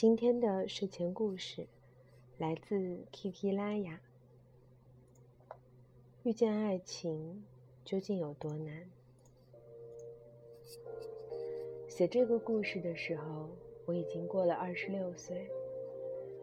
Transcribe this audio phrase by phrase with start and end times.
[0.00, 1.66] 今天的睡前故事
[2.38, 4.00] 来自 Kiki 拉雅。
[6.22, 7.44] 遇见爱情
[7.84, 8.88] 究竟有多难？
[11.86, 13.50] 写这个故事的时候，
[13.84, 15.46] 我已经过了二十六岁。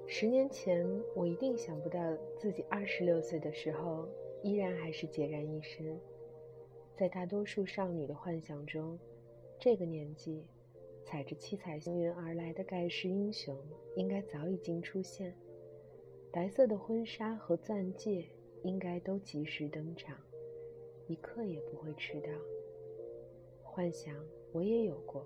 [0.05, 4.07] 十年前，我一定想不到自己二十六岁的时候，
[4.43, 5.99] 依然还是孑然一身。
[6.95, 8.99] 在大多数少女的幻想中，
[9.57, 10.45] 这个年纪。
[11.09, 13.57] 踩着七彩祥云而来的盖世英雄，
[13.95, 15.33] 应该早已经出现。
[16.33, 18.25] 白色的婚纱和钻戒
[18.63, 20.17] 应该都及时登场，
[21.07, 22.27] 一刻也不会迟到。
[23.63, 24.13] 幻想
[24.51, 25.25] 我也有过，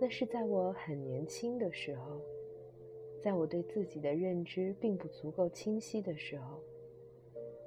[0.00, 2.20] 那是在我很年轻的时候，
[3.20, 6.62] 在我对自己的认知并不足够清晰的时候。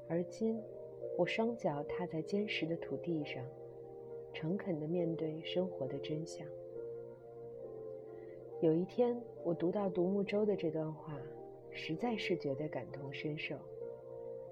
[0.07, 0.57] 而今，
[1.17, 3.45] 我双脚踏在坚实的土地上，
[4.33, 6.47] 诚恳地面对生活的真相。
[8.61, 11.17] 有一天，我读到独木舟的这段话，
[11.71, 13.55] 实在是觉得感同身受。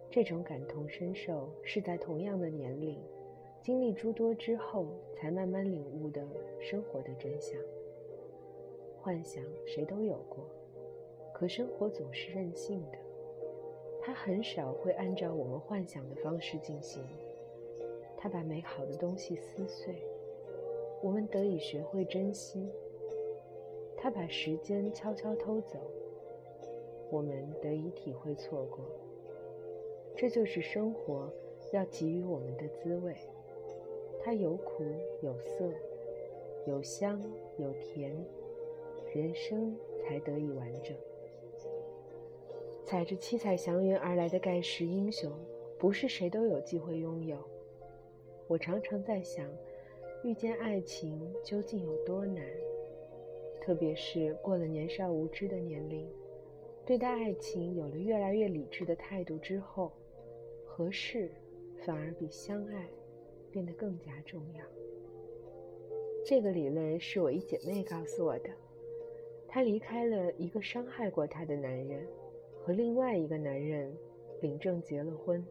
[0.10, 2.98] 这种感同身受，是在同样的年龄，
[3.62, 6.26] 经历诸多之后，才慢慢领悟的
[6.62, 7.60] 生活的真相。
[9.02, 10.46] 幻想谁都有过，
[11.34, 12.98] 可生活总是任性的，
[14.02, 17.04] 它很少会按照我们幻想的方式进行。
[18.16, 20.02] 它把美好的东西撕碎，
[21.04, 22.70] 我们得以学会珍惜。
[23.98, 25.80] 他把时间悄悄偷走，
[27.10, 28.80] 我们得以体会错过。
[30.16, 31.30] 这就是生活
[31.72, 33.16] 要给予我们的滋味。
[34.24, 34.84] 它有苦
[35.22, 35.72] 有涩，
[36.66, 37.22] 有香
[37.58, 38.16] 有甜，
[39.14, 40.96] 人生才得以完整。
[42.86, 45.32] 踩着七彩祥云而来的盖世英雄，
[45.78, 47.38] 不是谁都有机会拥有。
[48.48, 49.46] 我常常在想，
[50.24, 52.44] 遇见爱情究竟有多难？
[53.68, 56.10] 特别是过了年少无知的年龄，
[56.86, 59.92] 对待爱情有了越来越理智的态度之后，
[60.64, 61.30] 合适
[61.86, 62.88] 反而比相爱
[63.52, 64.64] 变得更加重要。
[66.26, 68.50] 这个理论是我一姐妹告诉我的。
[69.50, 72.08] 她离开了一个伤害过她的男人，
[72.62, 73.94] 和另外一个男人
[74.40, 75.46] 领证结了婚。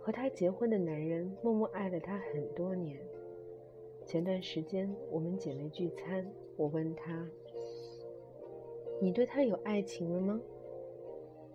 [0.00, 2.98] 和她结婚的男人默默爱了她很多年。
[4.12, 6.30] 前段时间我们姐妹聚餐。
[6.58, 7.26] 我问她
[9.00, 10.38] ：“你对他有爱情了吗？”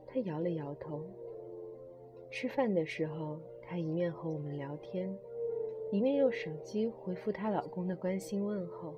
[0.07, 1.03] 她摇了摇头。
[2.31, 5.15] 吃饭的时候，她一面和我们聊天，
[5.91, 8.95] 一面用手机回复她老公的关心问候。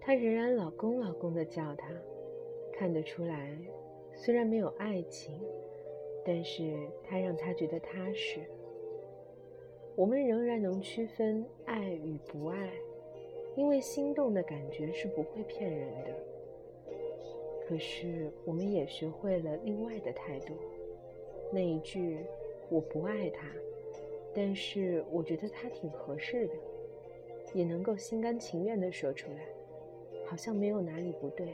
[0.00, 1.88] 她仍然“老公，老公”的叫他，
[2.72, 3.56] 看得出来，
[4.16, 5.40] 虽然没有爱情，
[6.24, 8.40] 但是他让他觉得踏实。
[9.98, 12.70] 我们仍然能区分爱与不爱。
[13.56, 16.14] 因为心动的感觉是不会骗人的。
[17.66, 20.54] 可是，我们也学会了另外的态度。
[21.50, 22.18] 那一句
[22.70, 23.48] “我不爱他”，
[24.32, 26.54] 但是我觉得他挺合适的，
[27.52, 29.48] 也能够心甘情愿地说出来，
[30.24, 31.48] 好像没有哪里不对。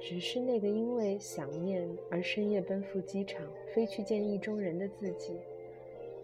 [0.00, 5.38] 只是那个因为想念而深夜奔赴机场，飞去见意中人的自己。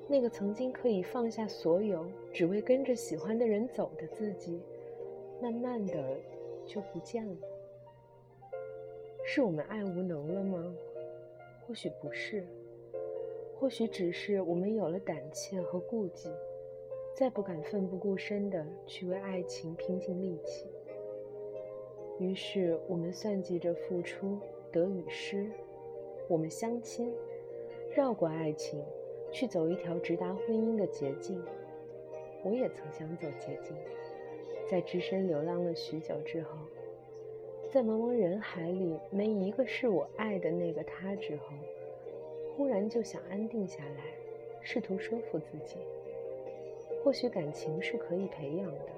[0.07, 4.61] 那个曾经可以放下所有，只为跟着喜欢的人走的自己，
[5.41, 6.17] 慢慢的
[6.67, 7.37] 就不见了。
[9.25, 10.75] 是我们爱无能了吗？
[11.67, 12.47] 或许不是，
[13.59, 16.31] 或许只是我们有了胆怯和顾忌，
[17.17, 20.67] 再不敢奋不顾身的去为爱情拼尽力气。
[22.19, 24.39] 于是我们算计着付出
[24.71, 25.51] 得与失，
[26.29, 27.11] 我们相亲，
[27.95, 28.85] 绕过爱情。
[29.35, 31.43] 去走一条直达婚姻的捷径，
[32.45, 33.77] 我也曾想走捷径，
[34.71, 36.57] 在只身流浪了许久之后，
[37.69, 41.47] 在茫茫人海里没一个是我爱的那个他之后，
[42.57, 44.05] 忽然就想安定下来，
[44.63, 45.79] 试图说服自己，
[47.03, 48.89] 或许感情是可以培养的，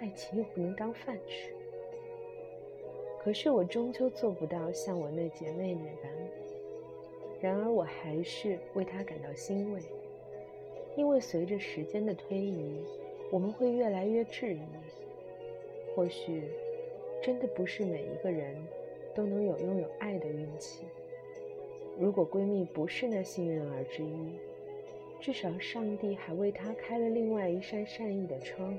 [0.00, 1.52] 爱情又不能当饭吃。
[3.22, 6.10] 可是我终究做不到像我那姐妹那般。
[7.42, 9.80] 然而，我还是为他感到欣慰，
[10.94, 12.80] 因为随着时间的推移，
[13.32, 14.60] 我们会越来越质疑：
[15.92, 16.44] 或许，
[17.20, 18.56] 真的不是每一个人
[19.12, 20.84] 都能有拥有爱的运气。
[21.98, 24.38] 如果闺蜜不是那幸运儿之一，
[25.18, 28.78] 至少上帝还为她开了另外一扇善意的窗。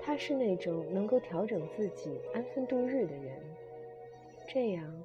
[0.00, 3.32] 她是那种能够调整自己、安分度日的人，
[4.48, 5.04] 这样。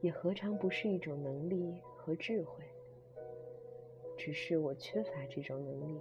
[0.00, 2.64] 也何尝不是一种能力和智慧？
[4.16, 6.00] 只是我缺乏这种能力，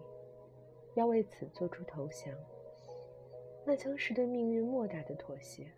[0.96, 2.34] 要为此做出投降，
[3.66, 5.72] 那将是对命运莫大的妥协，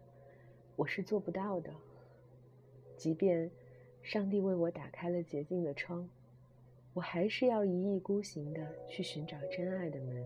[0.75, 1.69] 我是做不到的。
[2.95, 3.49] 即便
[4.01, 6.09] 上帝为我打开了洁净的窗，
[6.93, 10.25] 我还是要一意孤行的去寻找真爱的门，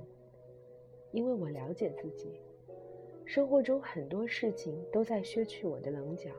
[1.11, 2.39] 因为我了解自己。
[3.25, 6.29] 生活中很多事情都在削去我的棱角，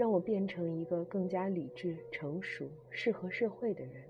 [0.00, 4.02] 让我变成一个更加理智、成熟、适合社会的人。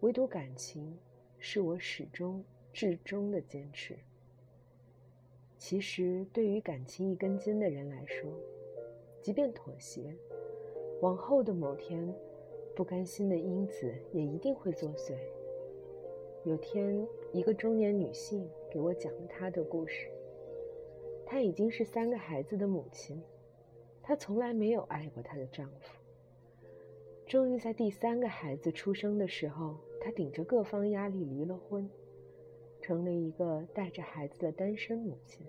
[0.00, 0.96] 唯独感情，
[1.38, 2.42] 是我始终
[2.72, 3.94] 至终的坚持。
[5.58, 8.32] 其实，对于感情一根筋的人来说，
[9.20, 10.16] 即便妥协，
[11.02, 12.10] 往后的某天，
[12.74, 15.12] 不甘心的因子也一定会作祟。
[16.44, 20.08] 有天，一个中年女性给我讲了她的故事。
[21.26, 23.22] 她已经是三个孩子的母亲，
[24.06, 25.98] 她从来没有爱过她的丈夫。
[27.26, 31.88] 终于在第三个孩子出生的时候，她顶着各方压力离了婚，
[32.82, 35.46] 成了一个带着孩子的单身母亲。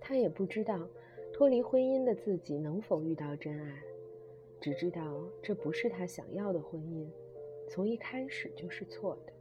[0.00, 0.88] 她也不知道
[1.34, 3.82] 脱离婚姻的自己能否遇到真爱，
[4.58, 7.06] 只知道这不是她想要的婚姻，
[7.68, 9.32] 从一开始就是错的。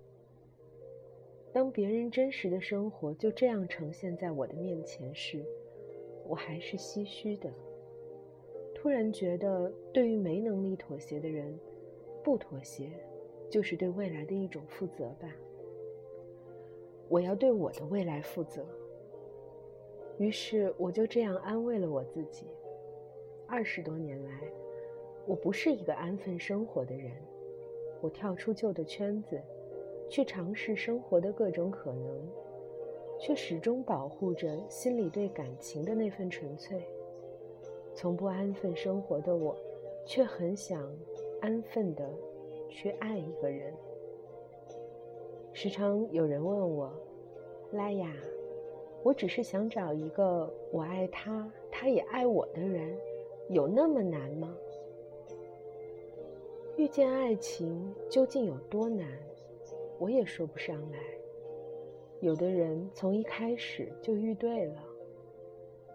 [1.53, 5.45] 当别人真实的生活就这样呈现在我的面前时，
[6.31, 7.51] 我还是唏嘘的。
[8.73, 11.59] 突然觉得，对于没能力妥协的人，
[12.23, 12.89] 不妥协，
[13.49, 15.27] 就是对未来的一种负责吧。
[17.09, 18.65] 我要对我的未来负责。
[20.17, 22.45] 于是，我就这样安慰了我自己。
[23.45, 24.41] 二十多年来，
[25.25, 27.11] 我不是一个安分生活的人，
[27.99, 29.37] 我跳出旧的圈子。
[30.09, 32.27] 去尝试生活的各种可能，
[33.21, 36.83] 却始终保护着心里对感情的那份纯粹。
[37.93, 39.55] 从不安分生活的我，
[40.07, 40.91] 却很想
[41.39, 42.09] 安分的
[42.67, 43.71] 去爱一个人。
[45.53, 46.91] 时常有人问我
[47.73, 48.11] ：“拉雅，
[49.03, 52.97] 我只是想找一个我爱他，他也爱我的人，
[53.49, 54.57] 有那么难吗？
[56.75, 59.07] 遇见爱情究竟有多难？”
[59.99, 60.97] 我也说不上来。
[62.21, 64.83] 有的人从一开始就遇对了，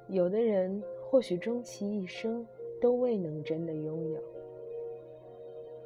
[0.08, 2.44] 有的人或许终其一生
[2.81, 4.20] 都未能真的拥有。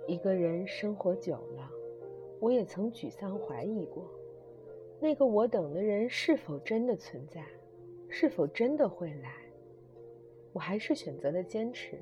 [0.06, 1.70] 一个人生活久了，
[2.40, 4.08] 我也曾沮丧怀疑过，
[4.98, 7.44] 那个我等的人是否真的存在，
[8.08, 9.34] 是否真的会来？
[10.54, 11.98] 我还是选择了坚持，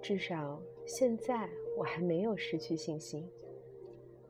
[0.00, 3.28] 至少现在我还没有失去信心。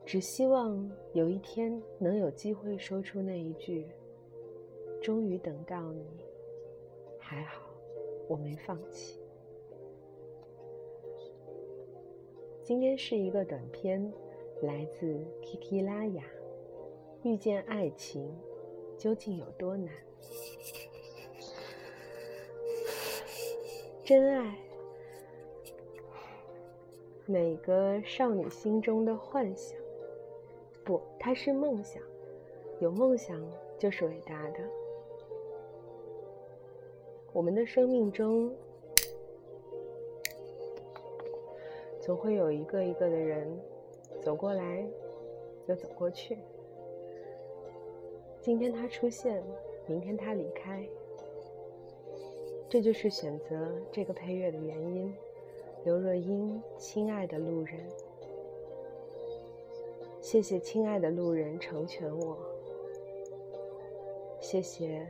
[0.09, 3.85] 只希望有一天能有机会说出那一句
[5.03, 6.03] ：“终于等到你。”
[7.21, 7.61] 还好，
[8.27, 9.21] 我没放弃。
[12.63, 14.11] 今天是一个短片，
[14.63, 16.23] 来自 Kiki 拉雅。
[17.21, 18.35] 遇见爱情
[18.97, 19.93] 究竟有多难？
[24.03, 24.57] 真爱，
[27.27, 29.77] 每个少女心中的幻想。
[30.89, 32.01] 不，它是梦想。
[32.79, 33.39] 有梦想
[33.77, 34.59] 就是伟大的。
[37.31, 38.51] 我们的生命中，
[42.01, 43.47] 总会有一个一个的人
[44.19, 44.83] 走过来，
[45.67, 46.39] 又走过去。
[48.41, 49.43] 今天他出现，
[49.85, 50.89] 明天他离开，
[52.67, 55.15] 这就是选择这个配乐的原因。
[55.83, 57.77] 刘若英，亲爱的路人。
[60.31, 62.37] 谢谢亲爱的路人成全我，
[64.39, 65.07] 谢谢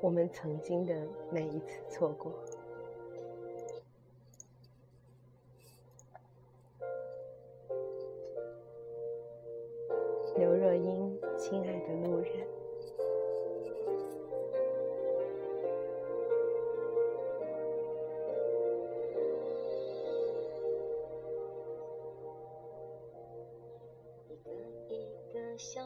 [0.00, 2.32] 我们曾经的每一次错过。
[25.72, 25.80] 却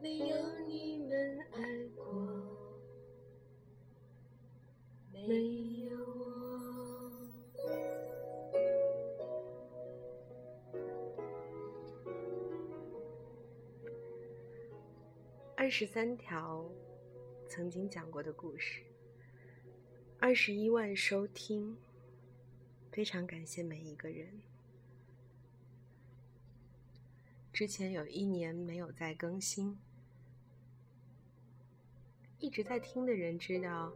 [0.00, 0.36] 没有
[0.66, 2.04] 你们爱过，
[5.12, 5.26] 没
[5.90, 5.98] 有
[7.52, 7.62] 我。
[15.56, 16.64] 二十三条
[17.48, 18.82] 曾经讲过的故事，
[20.20, 21.76] 二十一万收听，
[22.92, 24.40] 非常感谢每一个人。
[27.52, 29.76] 之前有一年没有再更新，
[32.40, 33.92] 一直在听的人知道，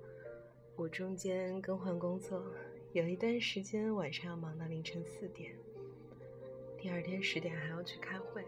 [0.75, 2.44] 我中间更换工作，
[2.92, 5.54] 有一段时间晚上要忙到凌晨四点，
[6.76, 8.44] 第二天十点还要去开会。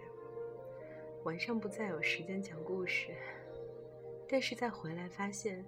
[1.23, 3.15] 晚上不再有时间讲故事，
[4.29, 5.65] 但是再回来发现，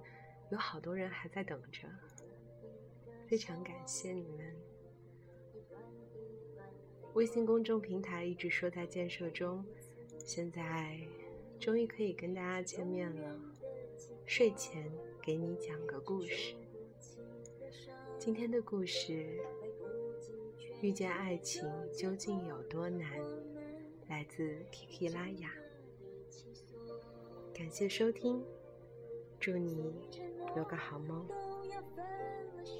[0.50, 1.88] 有好多人还在等着，
[3.28, 4.56] 非常感谢你们。
[7.14, 9.64] 微信公众平台一直说在建设中，
[10.24, 10.98] 现在
[11.60, 13.40] 终于可以跟大家见面了。
[14.26, 14.92] 睡前
[15.22, 16.56] 给你讲个故事，
[18.18, 19.38] 今天的故事，
[20.82, 21.64] 遇见爱情
[21.96, 23.08] 究竟有多难？
[24.08, 25.52] 来自 Kiki 拉雅，
[27.54, 28.44] 感谢收听，
[29.38, 29.94] 祝你
[30.56, 31.24] 有个好梦。